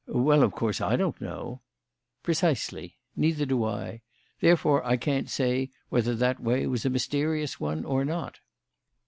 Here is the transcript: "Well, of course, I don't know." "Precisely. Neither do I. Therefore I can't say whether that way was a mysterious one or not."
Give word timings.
"Well, 0.07 0.41
of 0.41 0.53
course, 0.53 0.81
I 0.81 0.95
don't 0.95 1.21
know." 1.21 1.61
"Precisely. 2.23 2.97
Neither 3.15 3.45
do 3.45 3.63
I. 3.65 4.01
Therefore 4.39 4.83
I 4.83 4.97
can't 4.97 5.29
say 5.29 5.69
whether 5.89 6.15
that 6.15 6.39
way 6.39 6.65
was 6.65 6.87
a 6.87 6.89
mysterious 6.89 7.59
one 7.59 7.85
or 7.85 8.03
not." 8.03 8.39